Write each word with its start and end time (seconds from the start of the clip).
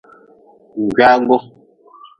Gwaagu. 0.93 1.37